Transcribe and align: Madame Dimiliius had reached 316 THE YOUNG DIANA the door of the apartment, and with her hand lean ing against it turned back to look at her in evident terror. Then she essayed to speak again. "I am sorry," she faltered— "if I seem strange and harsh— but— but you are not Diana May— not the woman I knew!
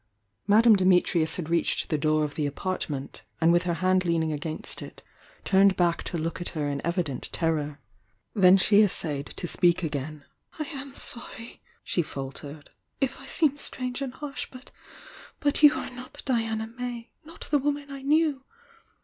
Madame 0.47 0.75
Dimiliius 0.75 1.35
had 1.35 1.47
reached 1.47 1.87
316 1.87 1.87
THE 1.87 1.95
YOUNG 1.95 2.01
DIANA 2.01 2.01
the 2.01 2.07
door 2.07 2.25
of 2.25 2.35
the 2.35 2.45
apartment, 2.47 3.21
and 3.39 3.51
with 3.53 3.63
her 3.65 3.73
hand 3.85 4.03
lean 4.03 4.23
ing 4.23 4.33
against 4.33 4.81
it 4.81 5.03
turned 5.43 5.75
back 5.75 6.01
to 6.05 6.17
look 6.17 6.41
at 6.41 6.49
her 6.57 6.67
in 6.67 6.83
evident 6.83 7.29
terror. 7.31 7.79
Then 8.33 8.57
she 8.57 8.81
essayed 8.81 9.27
to 9.27 9.45
speak 9.47 9.83
again. 9.83 10.25
"I 10.57 10.63
am 10.69 10.95
sorry," 10.95 11.61
she 11.83 12.01
faltered— 12.01 12.71
"if 12.99 13.19
I 13.21 13.27
seem 13.27 13.57
strange 13.57 14.01
and 14.01 14.13
harsh— 14.15 14.47
but— 14.51 14.71
but 15.39 15.61
you 15.61 15.71
are 15.75 15.91
not 15.91 16.23
Diana 16.25 16.65
May— 16.65 17.11
not 17.23 17.41
the 17.51 17.59
woman 17.59 17.91
I 17.91 18.01
knew! 18.01 18.43